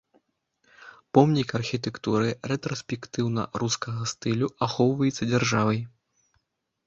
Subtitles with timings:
[1.15, 5.79] Помнік архітэктуры рэтраспектыўна-рускага стылю, ахоўваецца дзяржавай.